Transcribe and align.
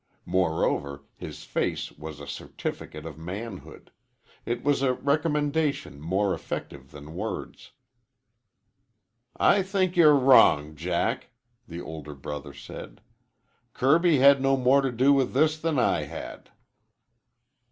Moreover, 0.25 1.03
his 1.15 1.43
face 1.43 1.91
was 1.91 2.19
a 2.19 2.25
certificate 2.25 3.05
of 3.05 3.19
manhood. 3.19 3.91
It 4.47 4.63
was 4.63 4.81
a 4.81 4.93
recommendation 4.95 6.01
more 6.01 6.33
effective 6.33 6.89
than 6.89 7.13
words. 7.13 7.69
"I 9.37 9.61
think 9.61 9.95
you're 9.95 10.17
wrong, 10.17 10.75
Jack," 10.75 11.29
the 11.67 11.81
older 11.81 12.15
brother 12.15 12.55
said. 12.55 13.01
"Kirby 13.73 14.17
had 14.17 14.41
no 14.41 14.57
more 14.57 14.81
to 14.81 14.91
do 14.91 15.13
with 15.13 15.33
this 15.33 15.59
than 15.59 15.77
I 15.77 16.05
had." 16.05 16.49